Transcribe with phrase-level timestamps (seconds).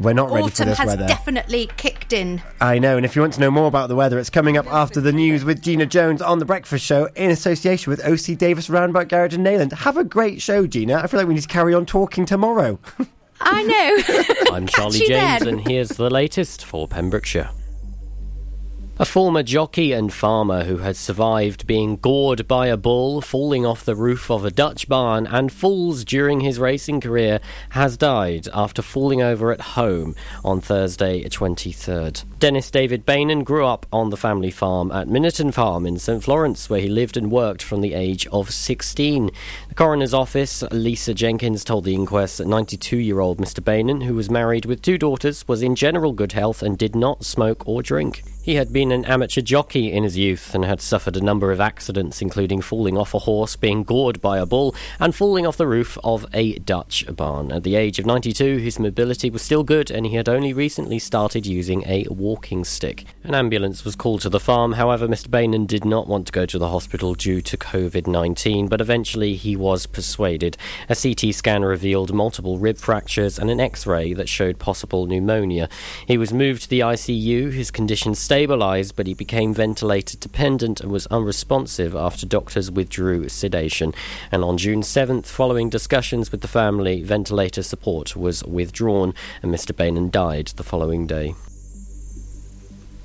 [0.00, 1.06] We're not ready Autumn for this has weather.
[1.06, 2.40] definitely kicked in.
[2.60, 4.66] I know, and if you want to know more about the weather, it's coming up
[4.66, 8.70] after the news with Gina Jones on The Breakfast Show in association with OC Davis
[8.70, 9.72] Roundabout Garage in Neyland.
[9.72, 10.94] Have a great show, Gina.
[10.96, 12.78] I feel like we need to carry on talking tomorrow.
[13.42, 13.62] I
[14.48, 14.52] know.
[14.56, 15.48] I'm Charlie James, then.
[15.48, 17.50] and here's the latest for Pembrokeshire.
[19.00, 23.82] A former jockey and farmer who had survived being gored by a bull, falling off
[23.82, 27.40] the roof of a Dutch barn, and falls during his racing career
[27.70, 30.14] has died after falling over at home
[30.44, 32.24] on Thursday, 23rd.
[32.40, 36.68] Dennis David Bainan grew up on the family farm at Minnerton Farm in St Florence,
[36.68, 39.30] where he lived and worked from the age of 16.
[39.70, 43.60] The coroner's office, Lisa Jenkins, told the inquest that 92 year old Mr.
[43.62, 47.24] Bainan, who was married with two daughters, was in general good health and did not
[47.24, 48.24] smoke or drink.
[48.42, 51.60] He had been an amateur jockey in his youth and had suffered a number of
[51.60, 55.66] accidents, including falling off a horse, being gored by a bull, and falling off the
[55.66, 57.52] roof of a Dutch barn.
[57.52, 60.98] At the age of 92, his mobility was still good and he had only recently
[60.98, 63.04] started using a walking stick.
[63.24, 65.28] An ambulance was called to the farm, however, Mr.
[65.28, 69.36] Bainan did not want to go to the hospital due to COVID 19, but eventually
[69.36, 70.56] he was persuaded.
[70.88, 75.68] A CT scan revealed multiple rib fractures and an x ray that showed possible pneumonia.
[76.06, 80.90] He was moved to the ICU, his condition stabilised, but he became ventilator dependent and
[80.90, 83.92] was unresponsive after doctors withdrew sedation.
[84.32, 89.72] And on June 7th, following discussions with the family, ventilator support was withdrawn, and Mr.
[89.72, 91.34] Bainan died the following day.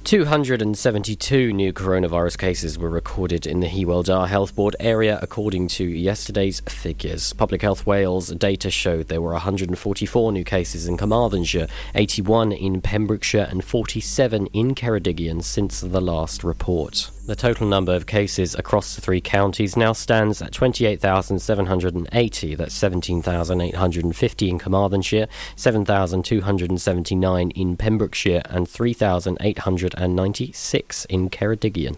[0.05, 5.83] 272 new coronavirus cases were recorded in the Hywel Dda Health Board area, according to
[5.83, 7.33] yesterday's figures.
[7.33, 13.47] Public Health Wales data showed there were 144 new cases in Carmarthenshire, 81 in Pembrokeshire,
[13.49, 17.09] and 47 in Ceredigion since the last report.
[17.27, 22.53] The total number of cases across the three counties now stands at 28,780.
[22.53, 31.97] That's 17,850 in Carmarthenshire, 7,279 in Pembrokeshire, and 3,896 in Ceredigion.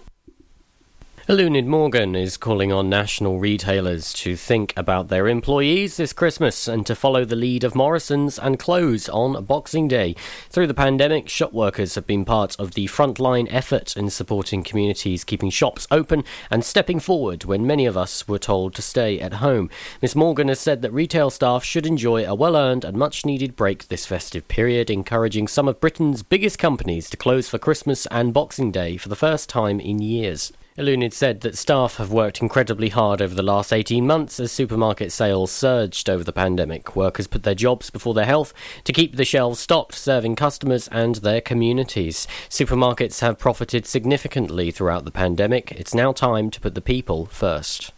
[1.27, 6.85] Eluned Morgan is calling on national retailers to think about their employees this Christmas and
[6.85, 10.15] to follow the lead of Morrison's and close on Boxing Day.
[10.49, 15.25] Through the pandemic, shop workers have been part of the frontline effort in supporting communities
[15.25, 19.33] keeping shops open and stepping forward when many of us were told to stay at
[19.33, 19.69] home.
[20.01, 23.57] Miss Morgan has said that retail staff should enjoy a well earned and much needed
[23.57, 28.33] break this festive period, encouraging some of Britain's biggest companies to close for Christmas and
[28.33, 30.53] Boxing Day for the first time in years.
[30.77, 35.11] Eluned said that staff have worked incredibly hard over the last 18 months as supermarket
[35.11, 36.95] sales surged over the pandemic.
[36.95, 41.15] Workers put their jobs before their health to keep the shelves stocked, serving customers and
[41.15, 42.27] their communities.
[42.47, 45.71] Supermarkets have profited significantly throughout the pandemic.
[45.71, 47.91] It's now time to put the people first.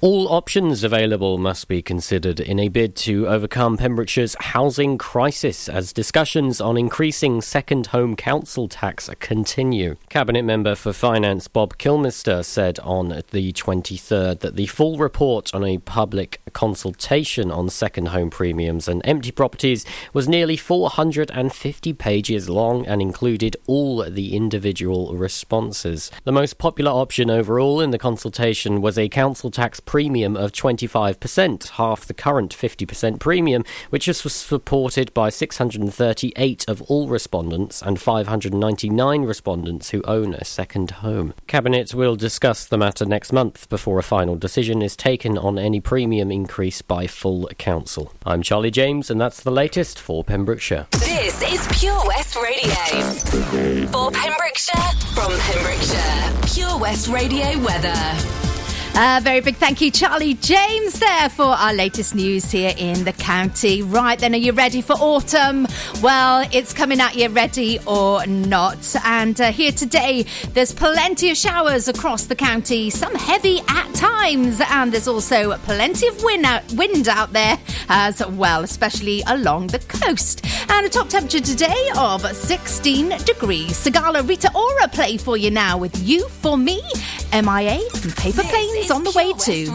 [0.00, 5.92] All options available must be considered in a bid to overcome Pembrokeshire's housing crisis as
[5.92, 9.96] discussions on increasing second home council tax continue.
[10.08, 15.64] Cabinet member for Finance Bob Kilmister said on the 23rd that the full report on
[15.64, 22.86] a public consultation on second home premiums and empty properties was nearly 450 pages long
[22.86, 26.10] and included all the individual responses.
[26.24, 31.68] The most popular option overall in the consultation was a council tax premium of 25%,
[31.70, 39.22] half the current 50% premium, which was supported by 638 of all respondents and 599
[39.22, 41.34] respondents who own a second home.
[41.46, 45.80] Cabinet will discuss the matter next month before a final decision is taken on any
[45.80, 48.12] premium increase by full council.
[48.24, 50.86] I'm Charlie James, and that's the latest for Pembrokeshire.
[50.92, 52.74] This is Pure West Radio.
[53.88, 58.41] For Pembrokeshire, from Pembrokeshire, Pure West Radio weather.
[58.94, 63.12] A very big thank you, Charlie James, there for our latest news here in the
[63.14, 63.80] county.
[63.80, 65.66] Right then, are you ready for autumn?
[66.02, 68.94] Well, it's coming at you, ready or not.
[69.06, 74.60] And uh, here today, there's plenty of showers across the county, some heavy at times,
[74.68, 79.78] and there's also plenty of wind out, wind out there as well, especially along the
[79.78, 80.44] coast.
[80.68, 83.72] And a top temperature today of 16 degrees.
[83.72, 86.82] Sigala Rita Ora play for you now with You For Me,
[87.32, 89.72] MIA, and Paper Planes on the way too.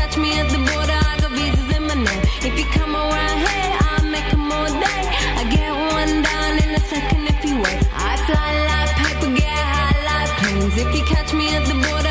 [0.00, 2.22] Catch me at the border, I got visas in my name.
[2.48, 5.02] If you come around here, I'll make 'em all day.
[5.40, 7.80] I get one down in a second if you wait.
[8.10, 10.76] I fly like paper, get high like planes.
[10.84, 12.09] If you catch me at the border,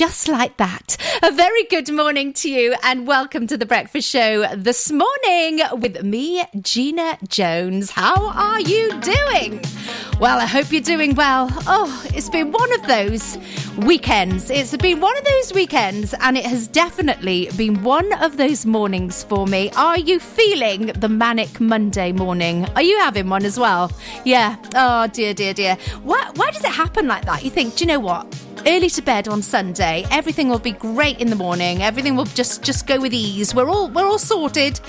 [0.00, 0.96] just like that.
[1.22, 6.02] A very good morning to you, and welcome to the Breakfast Show this morning with
[6.02, 7.90] me, Gina Jones.
[7.90, 9.62] How are you doing?
[10.18, 11.48] Well, I hope you're doing well.
[11.66, 13.36] Oh, it's been one of those
[13.84, 14.48] weekends.
[14.48, 19.22] It's been one of those weekends, and it has definitely been one of those mornings
[19.24, 19.70] for me.
[19.76, 22.64] Are you feeling the manic Monday morning?
[22.74, 23.92] Are you having one as well?
[24.24, 24.56] Yeah.
[24.74, 25.76] Oh, dear, dear, dear.
[26.04, 27.44] Why, why does it happen like that?
[27.44, 28.34] You think, do you know what?
[28.66, 30.04] Early to bed on Sunday.
[30.10, 31.82] Everything will be great in the morning.
[31.82, 33.54] Everything will just just go with ease.
[33.54, 34.80] We're all we're all sorted.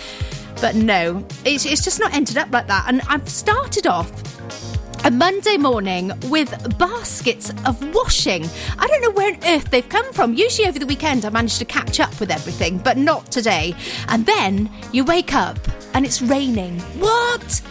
[0.59, 2.85] But no, it's, it's just not ended up like that.
[2.87, 4.11] And I've started off
[5.03, 8.47] a Monday morning with baskets of washing.
[8.77, 10.35] I don't know where on earth they've come from.
[10.35, 13.73] Usually over the weekend I manage to catch up with everything, but not today.
[14.09, 15.57] And then you wake up
[15.95, 16.79] and it's raining.
[16.99, 17.61] What?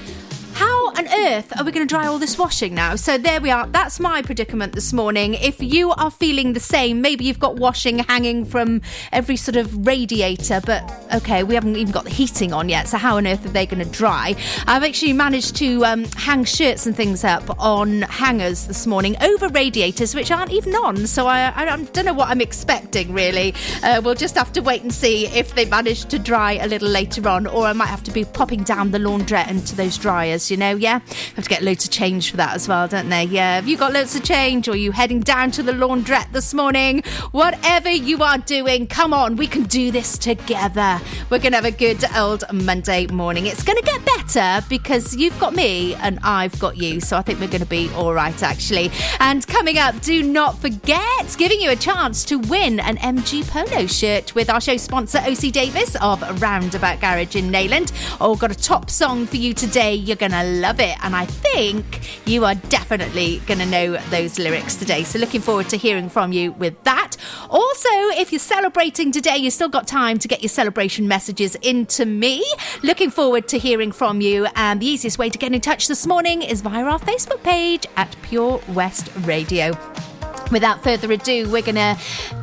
[0.60, 2.94] How on earth are we going to dry all this washing now?
[2.94, 3.66] So there we are.
[3.66, 5.32] That's my predicament this morning.
[5.32, 9.86] If you are feeling the same, maybe you've got washing hanging from every sort of
[9.86, 10.82] radiator, but
[11.14, 12.88] okay, we haven't even got the heating on yet.
[12.88, 14.36] So how on earth are they going to dry?
[14.66, 19.48] I've actually managed to um, hang shirts and things up on hangers this morning over
[19.48, 21.06] radiators, which aren't even on.
[21.06, 23.54] So I, I don't know what I'm expecting really.
[23.82, 26.90] Uh, we'll just have to wait and see if they manage to dry a little
[26.90, 30.49] later on, or I might have to be popping down the laundrette into those dryers.
[30.50, 31.00] You know, yeah,
[31.36, 33.24] have to get loads of change for that as well, don't they?
[33.24, 33.56] Yeah.
[33.56, 36.54] Have you got loads of change, or are you heading down to the laundrette this
[36.54, 37.02] morning?
[37.32, 41.00] Whatever you are doing, come on, we can do this together.
[41.30, 43.46] We're going to have a good old Monday morning.
[43.46, 47.00] It's going to get better because you've got me and I've got you.
[47.00, 48.90] So I think we're going to be all right, actually.
[49.18, 53.86] And coming up, do not forget giving you a chance to win an MG Polo
[53.86, 57.92] shirt with our show sponsor, OC Davis of Roundabout Garage in Neyland.
[58.20, 59.94] Oh, got a top song for you today.
[59.94, 60.96] You're going to love it.
[61.04, 65.04] And I think you are definitely going to know those lyrics today.
[65.04, 67.16] So looking forward to hearing from you with that.
[67.48, 72.06] Also, if you're celebrating today, you've still got time to get your celebration messages into
[72.06, 72.44] me.
[72.82, 74.46] Looking forward to hearing from you.
[74.56, 77.86] And the easiest way to get in touch this morning is via our Facebook page
[77.96, 80.09] at Pure West Radio.
[80.50, 81.96] Without further ado, we're going to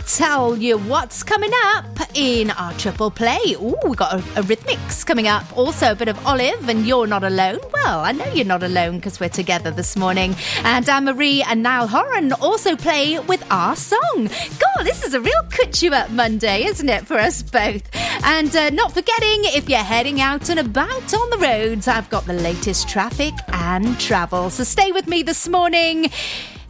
[0.05, 3.55] tell you what's coming up in our triple play.
[3.59, 5.45] Ooh, we've got a, a rhythmics coming up.
[5.57, 7.59] Also, a bit of Olive, and you're not alone.
[7.73, 10.35] Well, I know you're not alone because we're together this morning.
[10.63, 14.29] And Anne Marie and Niall Horan also play with our song.
[14.59, 17.83] God, this is a real cut you up Monday, isn't it, for us both?
[18.23, 22.25] And uh, not forgetting, if you're heading out and about on the roads, I've got
[22.25, 24.49] the latest traffic and travel.
[24.49, 26.09] So stay with me this morning.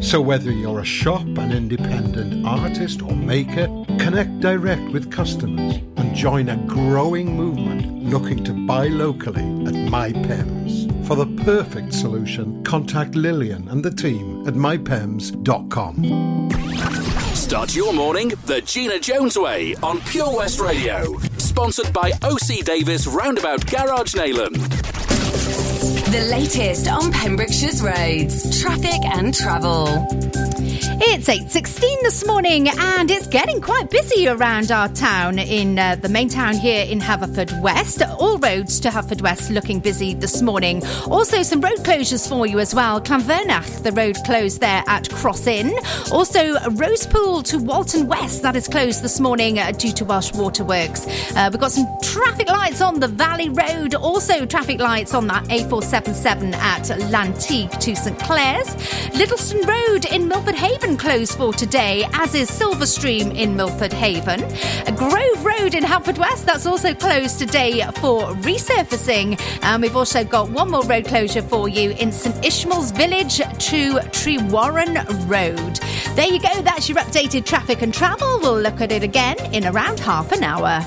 [0.00, 3.66] So, whether you're a shop, an independent artist, or maker,
[3.98, 11.06] connect direct with customers and join a growing movement looking to buy locally at MyPems.
[11.06, 16.04] For the perfect solution, contact Lillian and the team at mypems.com.
[17.34, 21.18] Start your morning the Gina Jones way on Pure West Radio.
[21.38, 25.05] Sponsored by OC Davis Roundabout Garage Neyland.
[26.16, 29.84] The latest on Pembrokeshire's roads, traffic and travel.
[30.88, 36.08] It's 8.16 this morning and it's getting quite busy around our town in uh, the
[36.08, 38.08] main town here in Haverfordwest.
[38.18, 40.82] All roads to Haverfordwest looking busy this morning.
[41.10, 43.00] Also some road closures for you as well.
[43.00, 45.74] Llanfyrnach, the road closed there at Cross Inn.
[46.12, 51.06] Also Rosepool to Walton West, that is closed this morning uh, due to Welsh Waterworks.
[51.34, 53.94] Uh, we've got some traffic lights on the Valley Road.
[53.94, 58.68] Also traffic lights on that A477 at Llanteg to St Clears.
[59.16, 64.40] Littleston Road in Milford Haven closed for today, as is Silverstream in Milford Haven.
[64.96, 69.40] Grove Road in Haverfordwest, that's also closed today for resurfacing.
[69.62, 73.94] And we've also got one more road closure for you in St Ishmael's Village to
[74.10, 74.96] Trewarren
[75.28, 75.80] Road.
[76.14, 78.38] There you go, that's your updated traffic and travel.
[78.40, 80.80] We'll look at it again in around half an hour.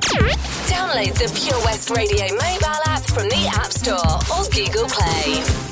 [0.00, 3.96] Download the Pure West Radio mobile app from the App Store
[4.34, 5.69] or Google Play.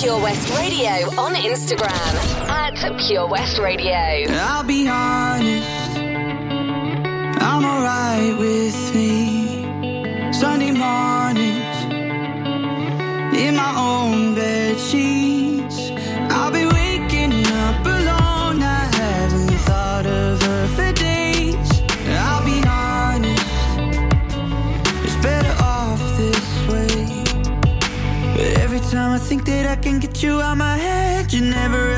[0.00, 2.14] Pure West Radio on Instagram
[2.48, 3.92] at Pure West Radio.
[4.30, 5.98] I'll be honest,
[7.42, 10.32] I'm alright with me.
[10.32, 11.84] Sunday mornings,
[13.38, 15.19] in my own bed sheets.
[29.80, 31.89] Can get you out my head, you never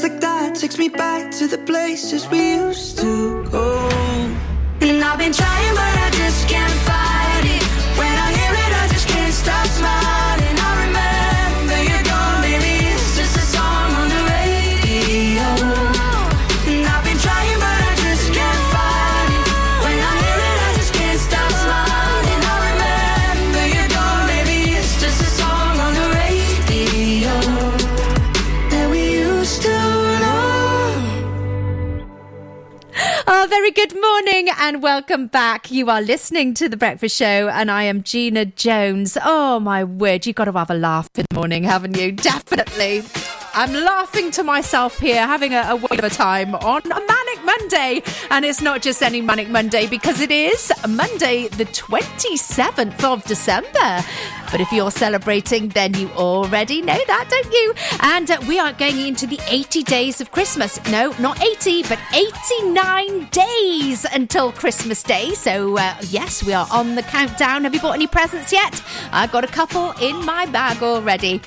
[0.00, 3.76] Just like that takes me back to the places we used to go.
[4.80, 6.09] And I've been trying, but I
[33.70, 35.70] very good morning and welcome back.
[35.70, 39.16] You are listening to The Breakfast Show and I am Gina Jones.
[39.22, 42.10] Oh, my word, you've got to have a laugh in the morning, haven't you?
[42.12, 43.02] Definitely.
[43.52, 48.02] I'm laughing to myself here, having a, a of a time on a Manic Monday.
[48.30, 54.04] And it's not just any Manic Monday because it is Monday, the 27th of December.
[54.50, 57.74] But if you're celebrating, then you already know that, don't you?
[58.02, 60.78] And uh, we are going into the 80 days of Christmas.
[60.90, 65.34] No, not 80, but 89 days until Christmas Day.
[65.34, 67.64] So, uh, yes, we are on the countdown.
[67.64, 68.82] Have you bought any presents yet?
[69.12, 71.40] I've got a couple in my bag already.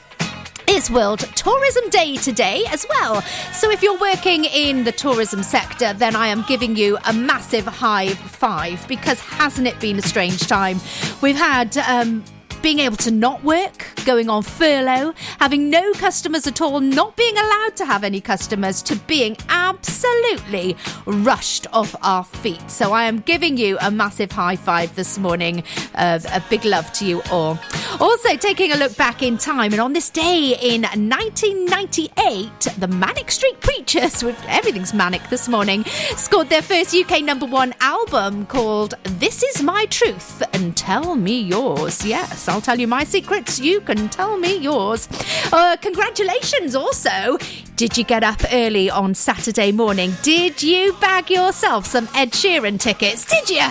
[0.68, 3.22] It's World Tourism Day today as well.
[3.52, 7.66] So if you're working in the tourism sector, then I am giving you a massive
[7.66, 10.80] high five because hasn't it been a strange time?
[11.22, 12.24] We've had um,
[12.64, 17.38] being able to not work, going on furlough, having no customers at all, not being
[17.38, 22.72] allowed to have any customers, to being absolutely rushed off our feet.
[22.72, 25.64] So I am giving you a massive high five this morning.
[25.94, 27.60] Uh, a big love to you all.
[28.00, 33.30] Also, taking a look back in time, and on this day in 1998, the Manic
[33.30, 35.84] Street Preachers, with everything's manic this morning,
[36.16, 41.42] scored their first UK number one album called This Is My Truth and Tell Me
[41.42, 42.06] Yours.
[42.06, 45.10] Yes, I'll tell you my secrets, you can tell me yours.
[45.52, 47.40] Uh, congratulations also.
[47.78, 50.14] Did you get up early on Saturday morning?
[50.22, 53.26] Did you bag yourself some Ed Sheeran tickets?
[53.26, 53.68] Did you?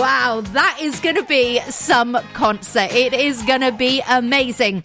[0.00, 2.90] Wow, that is going to be some concert.
[2.90, 4.82] It is going to be amazing.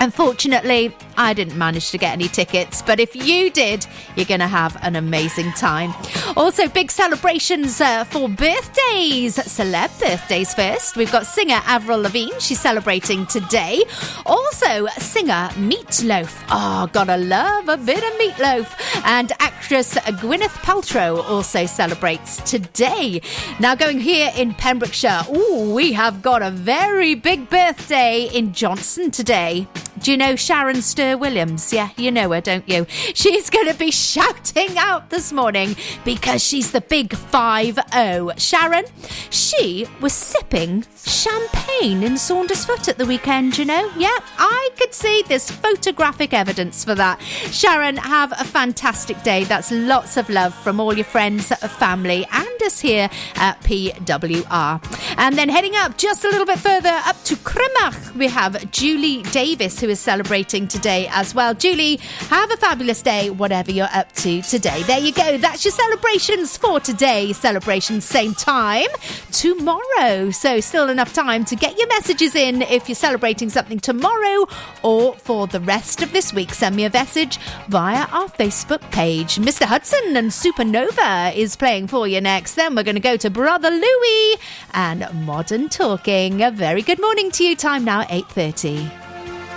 [0.00, 4.46] Unfortunately, I didn't manage to get any tickets, but if you did, you're going to
[4.46, 5.92] have an amazing time.
[6.36, 10.96] Also, big celebrations uh, for birthdays, celeb birthdays first.
[10.96, 13.82] We've got singer Avril Lavigne, she's celebrating today.
[14.26, 16.32] Also, singer Meatloaf.
[16.50, 19.02] Oh, gotta love a bit of meatloaf.
[19.04, 23.20] And actress Gwyneth Paltrow also celebrates today.
[23.58, 29.10] Now, going here in Pembrokeshire, ooh, we have got a very big birthday in Johnston
[29.10, 29.66] today.
[30.00, 31.72] Do you know Sharon Stir Williams?
[31.72, 32.86] Yeah, you know her, don't you?
[32.88, 38.30] She's going to be shouting out this morning because she's the big 5 0.
[38.36, 38.84] Sharon,
[39.30, 43.90] she was sipping champagne in Saundersfoot at the weekend, you know?
[43.96, 47.20] Yeah, I could see this photographic evidence for that.
[47.50, 49.44] Sharon, have a fantastic day.
[49.44, 55.16] That's lots of love from all your friends, family, and us here at PWR.
[55.16, 59.22] And then heading up just a little bit further up to Crymych, we have Julie
[59.22, 61.54] Davis who is celebrating today as well.
[61.54, 61.96] Julie,
[62.28, 64.82] have a fabulous day, whatever you're up to today.
[64.84, 65.38] There you go.
[65.38, 67.32] That's your celebrations for today.
[67.32, 68.88] Celebrations same time
[69.32, 70.30] tomorrow.
[70.30, 74.46] So still enough time to get your messages in if you're celebrating something tomorrow
[74.82, 76.52] or for the rest of this week.
[76.52, 79.36] Send me a message via our Facebook page.
[79.36, 79.64] Mr.
[79.64, 82.54] Hudson and Supernova is playing for you next.
[82.54, 84.36] Then we're going to go to Brother Louie
[84.74, 86.42] and Modern Talking.
[86.42, 87.56] A very good morning to you.
[87.56, 89.07] Time now 8:30.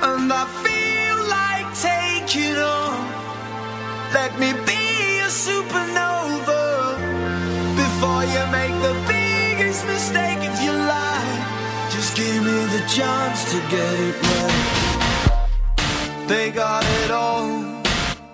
[0.03, 2.97] And I feel like taking on.
[4.13, 6.63] Let me be a supernova
[7.75, 11.41] before you make the biggest mistake of your life.
[11.91, 14.81] Just give me the chance to get it right.
[16.27, 17.61] They got it all.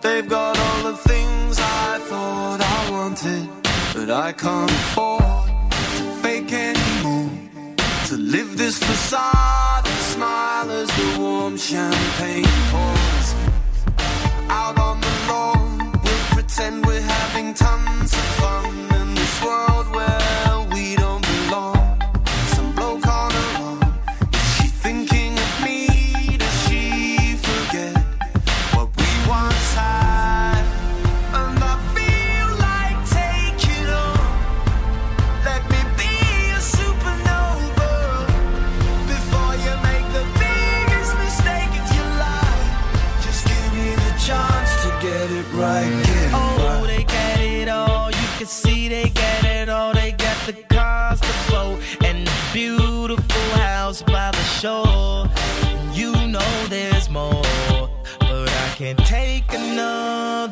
[0.01, 3.49] They've got all the things I thought I wanted,
[3.93, 5.49] but I can't afford
[5.97, 7.29] to fake anymore.
[8.07, 9.76] To live this facade
[10.17, 13.27] smile as the warm champagne pours
[14.49, 15.91] out on the lawn.
[16.03, 20.26] We'll pretend we're having tons of fun in this world where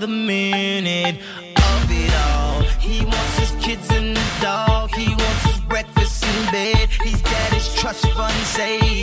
[0.05, 1.15] another minute
[1.57, 2.61] of it all.
[2.79, 4.91] He wants his kids and the dog.
[4.91, 6.89] He wants his breakfast in bed.
[7.03, 7.21] His
[7.75, 8.94] trust fund saved.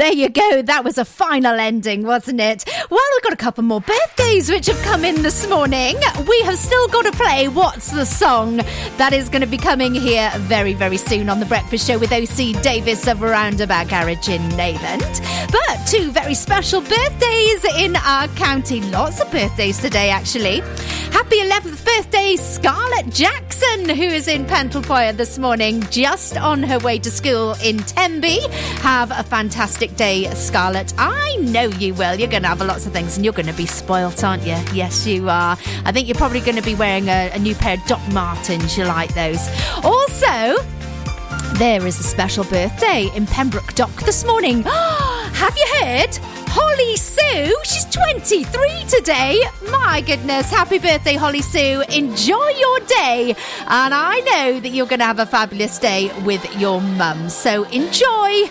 [0.00, 0.62] There you go.
[0.62, 2.64] That was a final ending, wasn't it?
[2.88, 5.94] Well, we've got a couple more birthdays which have come in this morning.
[6.26, 8.62] We have still got to play What's the Song?
[8.96, 12.12] That is going to be coming here very, very soon on The Breakfast Show with
[12.14, 15.20] OC Davis of Roundabout Garage in Neyland.
[15.52, 18.80] But two very special birthdays in our county.
[18.80, 20.60] Lots of birthdays today, actually.
[21.12, 23.10] Happy 11th birthday, Scarlett
[23.70, 28.38] Jackson, who is in Pentlepoir this morning, just on her way to school in Tenby.
[28.80, 30.92] Have a fantastic day, Scarlett.
[30.98, 32.18] I know you will.
[32.18, 34.56] You're going to have lots of things and you're going to be spoilt, aren't you?
[34.72, 35.56] Yes, you are.
[35.84, 38.76] I think you're probably going to be wearing a, a new pair of Doc Martens.
[38.76, 39.48] You like those.
[39.84, 40.56] Also,
[41.54, 44.62] there is a special birthday in Pembroke Dock this morning.
[44.64, 46.18] Have you heard?
[46.52, 47.54] Holly Sue,
[47.90, 49.40] 23 today.
[49.70, 51.82] My goodness, happy birthday, Holly Sue.
[51.90, 53.34] Enjoy your day.
[53.66, 57.28] And I know that you're going to have a fabulous day with your mum.
[57.28, 58.46] So enjoy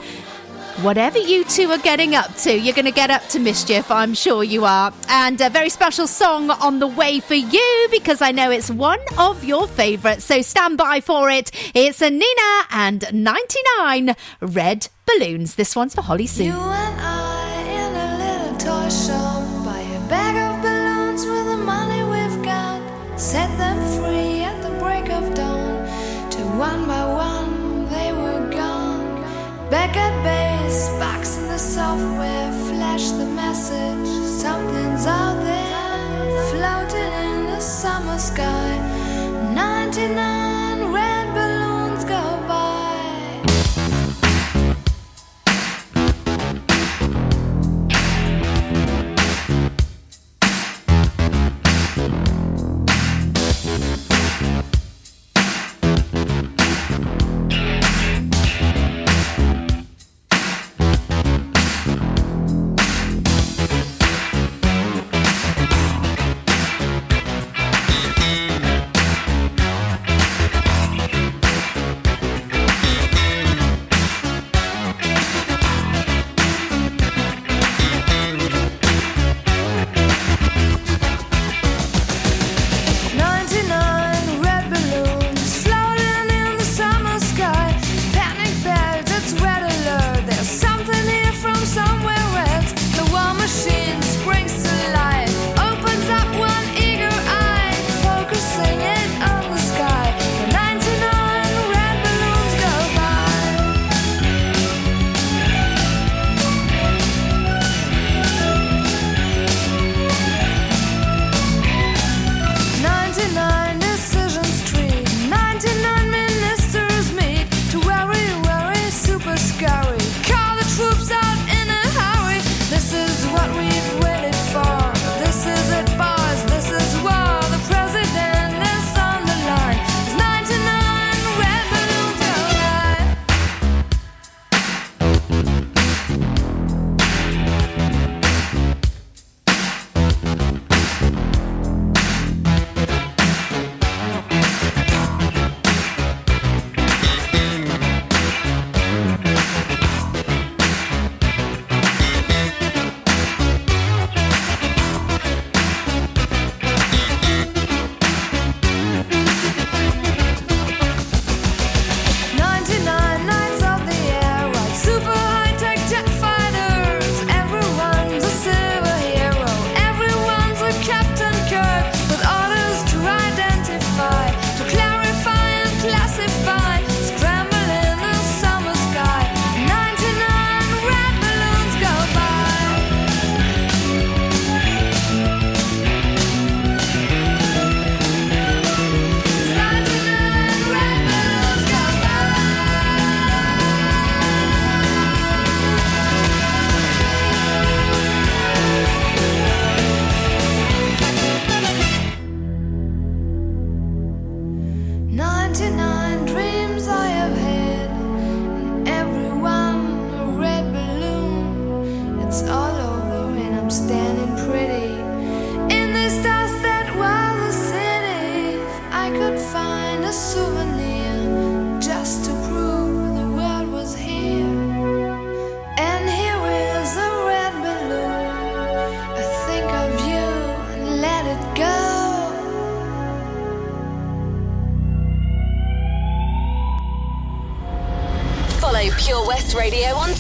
[0.81, 2.53] whatever you two are getting up to.
[2.57, 4.93] You're going to get up to mischief, I'm sure you are.
[5.07, 8.99] And a very special song on the way for you because I know it's one
[9.17, 10.25] of your favourites.
[10.25, 11.51] So stand by for it.
[11.73, 15.55] It's a Nena and 99 Red Balloons.
[15.55, 16.51] This one's for Holly Sue.
[30.87, 33.98] Box in the software, flash the message.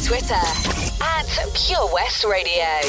[0.09, 0.33] Twitter
[1.01, 2.88] at Pure West Radio.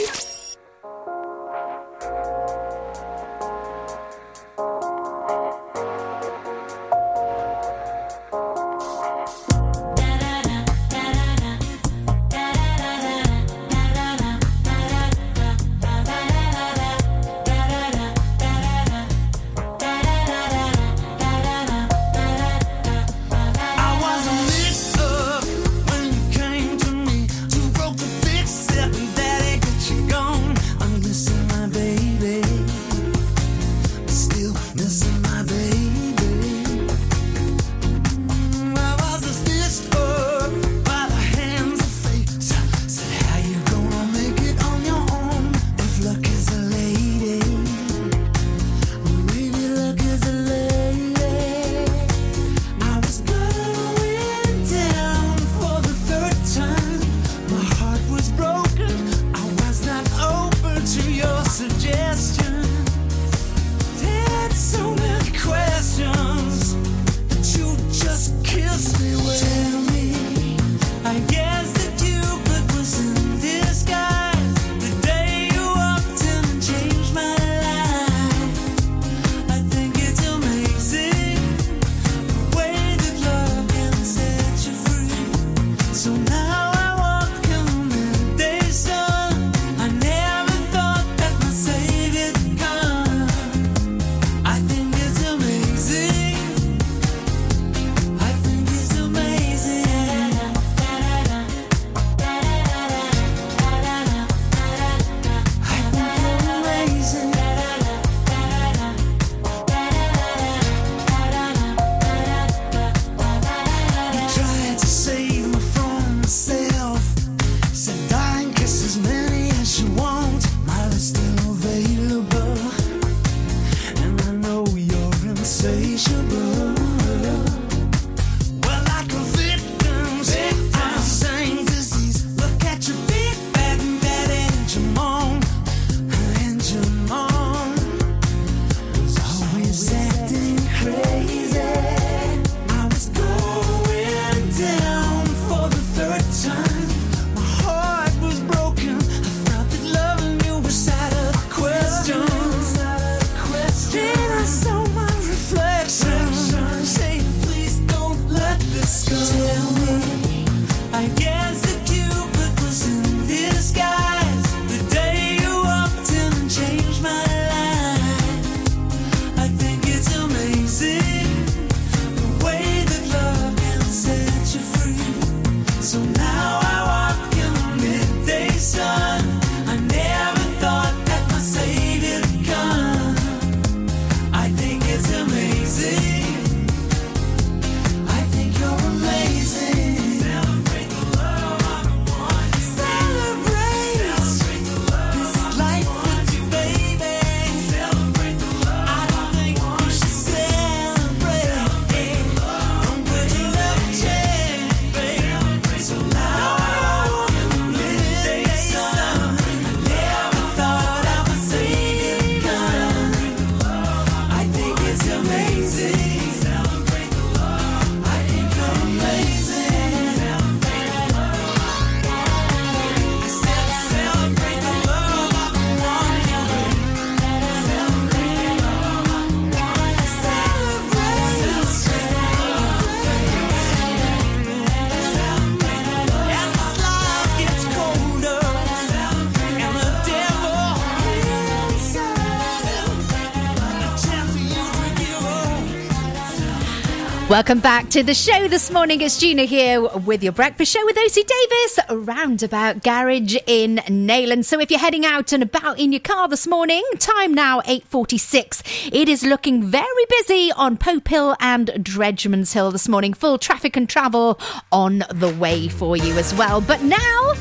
[247.40, 249.00] Welcome back to the show this morning.
[249.00, 254.44] It's Gina here with your breakfast show with OC Davis, roundabout garage in Neyland.
[254.44, 258.90] So if you're heading out and about in your car this morning, time now 8.46.
[258.92, 263.14] It is looking very busy on Pope Hill and Dredgeman's Hill this morning.
[263.14, 264.38] Full traffic and travel
[264.70, 266.60] on the way for you as well.
[266.60, 267.32] But now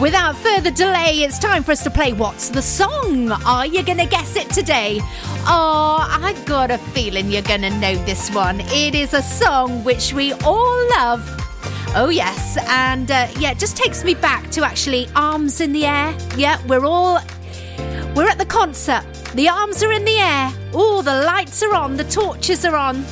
[0.00, 3.30] Without further delay, it's time for us to play What's the Song?
[3.30, 5.00] Are you going to guess it today?
[5.46, 8.60] Oh, I got a feeling you're going to know this one.
[8.60, 11.22] It is a song which we all love.
[11.94, 12.56] Oh, yes.
[12.68, 16.16] And uh, yeah, it just takes me back to actually arms in the air.
[16.36, 17.20] Yeah, we're all.
[18.14, 19.04] We're at the concert.
[19.34, 20.52] The arms are in the air.
[20.74, 21.96] All the lights are on.
[21.96, 23.04] The torches are on.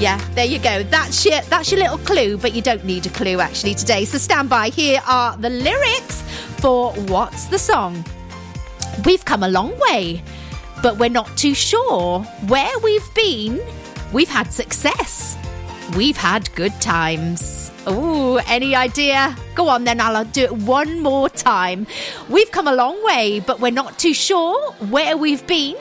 [0.00, 0.82] Yeah, there you go.
[0.82, 4.04] That's your that's your little clue, but you don't need a clue actually today.
[4.04, 4.68] So stand by.
[4.68, 6.22] Here are the lyrics
[6.58, 8.04] for What's the Song?
[9.04, 10.22] We've come a long way,
[10.82, 13.60] but we're not too sure where we've been.
[14.12, 15.38] We've had success.
[15.96, 17.70] We've had good times.
[17.88, 19.36] Ooh, any idea?
[19.54, 21.86] Go on then, I'll do it one more time.
[22.28, 25.76] We've come a long way, but we're not too sure where we've been.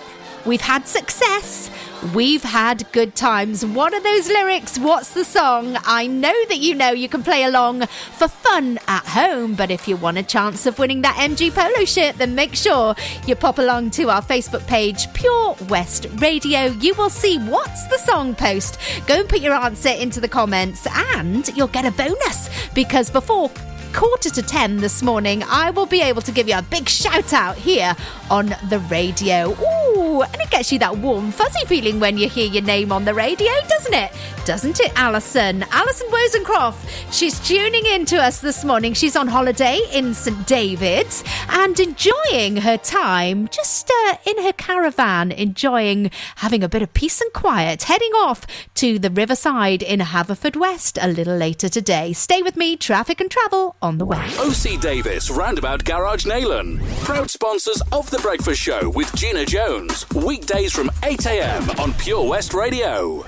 [0.45, 1.72] We've had success.
[2.12, 3.66] We've had good times.
[3.66, 4.78] What are those lyrics?
[4.78, 5.78] What's the song?
[5.86, 9.88] I know that you know you can play along for fun at home, but if
[9.88, 12.93] you want a chance of winning that MG Polo shirt, then make sure
[13.26, 16.66] you pop along to our Facebook page, Pure West Radio.
[16.66, 18.80] You will see What's the Song post.
[19.08, 20.86] Go and put your answer into the comments,
[21.16, 23.49] and you'll get a bonus because before
[23.94, 27.32] quarter to 10 this morning, I will be able to give you a big shout
[27.32, 27.96] out here
[28.30, 29.52] on the radio.
[29.52, 33.06] Ooh, and it gets you that warm, fuzzy feeling when you hear your name on
[33.06, 34.12] the radio, doesn't it?
[34.46, 35.64] Doesn't it, Alison?
[35.72, 37.14] Alison Wozencroft.
[37.14, 38.94] She's tuning in to us this morning.
[38.94, 40.46] She's on holiday in St.
[40.48, 46.94] David's and enjoying her time just uh, in her caravan, enjoying having a bit of
[46.94, 52.12] peace and quiet, heading off to the riverside in Haverfordwest a little later today.
[52.12, 54.26] Stay with me, traffic and travel on the way.
[54.40, 56.82] OC Davis Roundabout Garage Neyland.
[57.04, 60.10] Proud sponsors of The Breakfast Show with Gina Jones.
[60.12, 63.22] Weekdays from 8am on Pure West Radio.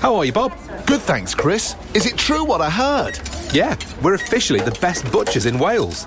[0.00, 0.52] How are you, Bob?
[0.86, 1.74] Good, thanks, Chris.
[1.94, 3.20] Is it true what I heard?
[3.52, 6.06] Yeah, we're officially the best butchers in Wales.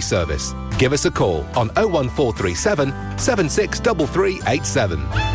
[0.00, 0.54] service.
[0.78, 5.31] Give us a call on 01437 763387.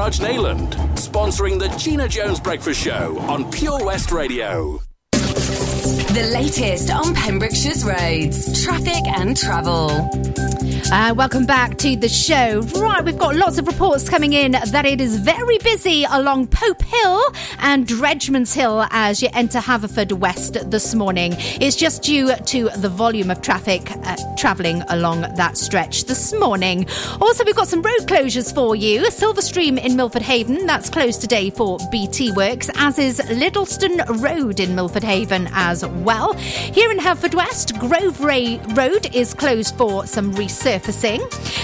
[0.00, 4.80] Neyland, sponsoring the Gina Jones Breakfast Show on Pure West Radio.
[5.12, 9.90] The latest on Pembrokeshire's roads, traffic and travel.
[10.92, 12.62] Uh, welcome back to the show.
[12.74, 16.82] Right, we've got lots of reports coming in that it is very busy along Pope
[16.82, 17.22] Hill
[17.60, 21.36] and Dredgeman's Hill as you enter Haverfordwest this morning.
[21.38, 26.88] It's just due to the volume of traffic uh, travelling along that stretch this morning.
[27.20, 29.02] Also, we've got some road closures for you.
[29.02, 34.74] Silverstream in Milford Haven, that's closed today for BT works, as is Littleston Road in
[34.74, 36.32] Milford Haven as well.
[36.32, 41.20] Here in Haverfordwest, Grove Ray Road is closed for some resurfacing resurfacing.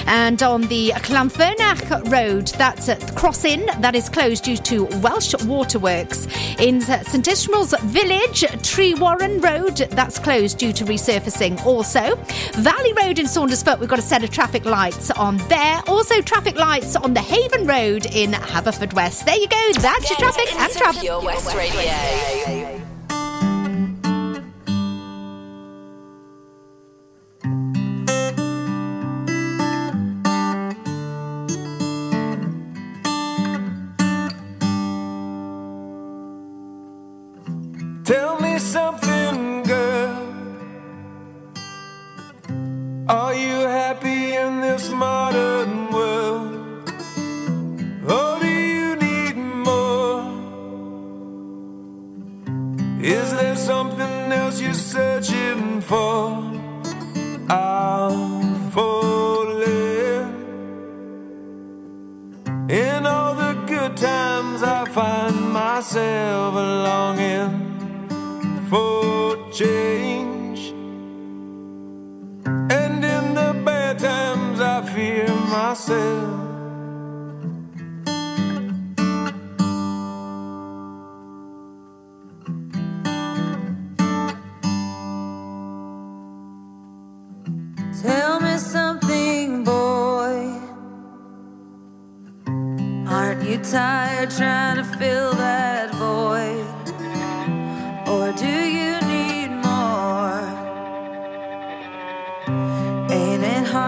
[0.07, 6.27] And on the Llanfyrnach Road, that's at Crossing, that is closed due to Welsh Waterworks.
[6.59, 12.17] In St Ishmael's Village, Tree Warren Road, that's closed due to resurfacing also.
[12.55, 15.81] Valley Road in Saundersfoot, we've got a set of traffic lights on there.
[15.87, 19.25] Also, traffic lights on the Haven Road in Haverfordwest.
[19.25, 21.03] There you go, that's your traffic and traffic.
[21.03, 22.76] Pure West Radio.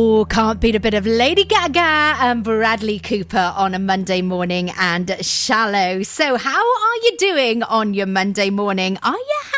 [0.00, 4.70] Oh, can't beat a bit of Lady Gaga and Bradley Cooper on a Monday morning
[4.78, 6.04] and shallow.
[6.04, 8.96] So, how are you doing on your Monday morning?
[9.02, 9.57] Are you a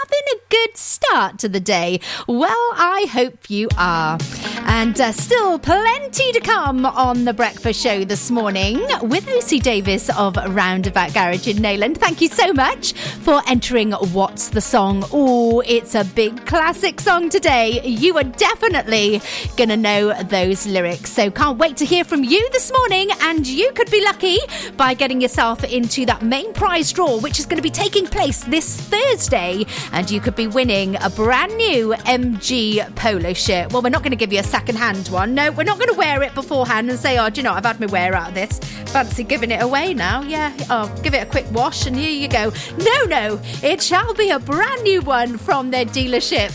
[0.66, 2.00] good start to the day?
[2.26, 4.18] Well, I hope you are.
[4.66, 10.10] And uh, still plenty to come on the breakfast show this morning with OC Davis
[10.16, 11.96] of Roundabout Garage in Neyland.
[11.96, 15.04] Thank you so much for entering What's the Song?
[15.12, 17.80] Oh, it's a big classic song today.
[17.84, 19.20] You are definitely
[19.56, 21.10] going to know those lyrics.
[21.10, 23.08] So can't wait to hear from you this morning.
[23.22, 24.38] And you could be lucky
[24.76, 28.44] by getting yourself into that main prize draw, which is going to be taking place
[28.44, 29.64] this Thursday.
[29.92, 33.72] And you could be winning a brand new MG polo shirt.
[33.72, 35.34] Well, we're not going to give you a second hand one.
[35.34, 37.64] No, we're not going to wear it beforehand and say, oh, do you know, I've
[37.64, 38.58] had my wear out of this.
[38.92, 40.22] Fancy giving it away now.
[40.22, 42.52] Yeah, oh, give it a quick wash and here you go.
[42.78, 46.52] No, no, it shall be a brand new one from their dealership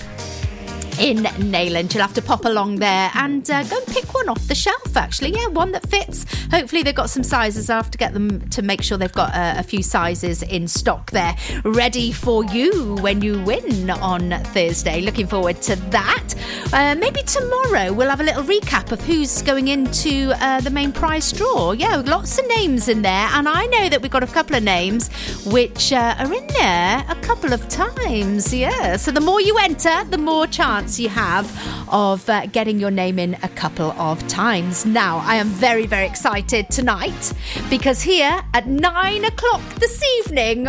[0.99, 1.93] in Neyland.
[1.93, 4.95] You'll have to pop along there and uh, go and pick one off the shelf,
[4.95, 5.31] actually.
[5.31, 6.25] Yeah, one that fits.
[6.51, 7.69] Hopefully, they've got some sizes.
[7.69, 10.67] I have to get them to make sure they've got uh, a few sizes in
[10.67, 15.01] stock there, ready for you when you win on Thursday.
[15.01, 16.33] Looking forward to that.
[16.73, 20.91] Uh, maybe tomorrow we'll have a little recap of who's going into uh, the main
[20.91, 21.71] prize draw.
[21.73, 24.63] Yeah, lots of names in there, and I know that we've got a couple of
[24.63, 25.09] names
[25.45, 28.53] which uh, are in there a couple of times.
[28.53, 31.45] Yeah, so the more you enter, the more chance you have
[31.89, 34.85] of uh, getting your name in a couple of times.
[34.85, 37.33] Now, I am very, very excited tonight
[37.69, 40.67] because here at nine o'clock this evening,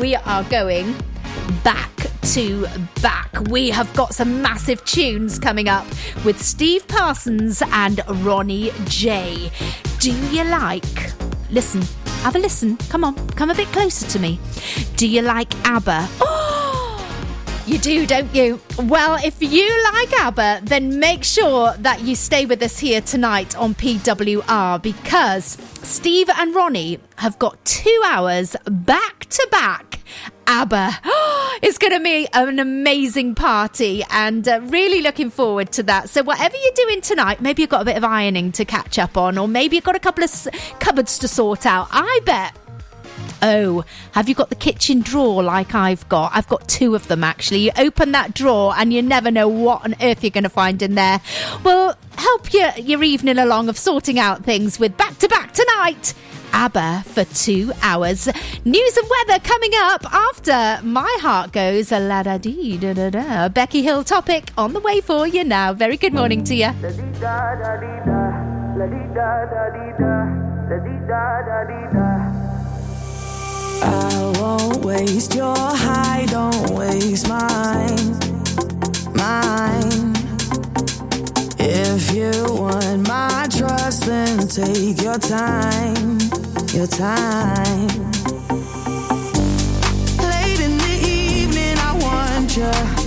[0.00, 0.94] we are going
[1.62, 1.90] back
[2.34, 2.66] to
[3.00, 3.30] back.
[3.50, 5.86] We have got some massive tunes coming up
[6.24, 9.50] with Steve Parsons and Ronnie J.
[10.00, 11.12] Do you like?
[11.50, 11.82] Listen,
[12.22, 12.76] have a listen.
[12.88, 14.40] Come on, come a bit closer to me.
[14.96, 16.41] Do you like ABBA?
[17.64, 18.60] You do, don't you?
[18.76, 23.56] Well, if you like ABBA, then make sure that you stay with us here tonight
[23.56, 25.44] on PWR because
[25.82, 30.00] Steve and Ronnie have got two hours back to back.
[30.46, 30.90] ABBA.
[31.62, 36.08] It's going to be an amazing party and uh, really looking forward to that.
[36.08, 39.16] So, whatever you're doing tonight, maybe you've got a bit of ironing to catch up
[39.16, 40.48] on, or maybe you've got a couple of s-
[40.80, 41.86] cupboards to sort out.
[41.92, 42.56] I bet
[43.42, 46.30] Oh, have you got the kitchen drawer like I've got?
[46.32, 47.58] I've got two of them actually.
[47.58, 50.80] You open that drawer and you never know what on earth you're going to find
[50.80, 51.20] in there.
[51.64, 56.14] Well, help your, your evening along of sorting out things with Back to Back tonight.
[56.52, 58.28] ABBA for two hours.
[58.64, 63.10] News and weather coming up after My Heart Goes a la da dee da da
[63.10, 63.48] da.
[63.48, 65.72] Becky Hill Topic on the way for you now.
[65.72, 66.70] Very good morning to you.
[73.84, 78.16] I won't waste your high, don't waste mine,
[79.14, 80.14] mine.
[81.58, 86.18] If you want my trust, then take your time,
[86.72, 87.88] your time.
[90.18, 93.01] Late in the evening, I want you.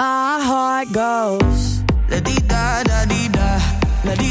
[0.00, 1.82] My heart goes.
[2.08, 3.60] La di da da di da,
[4.02, 4.29] la di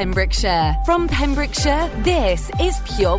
[0.00, 0.78] Pembrokeshire.
[0.86, 3.18] From Pembrokeshire, this is Pure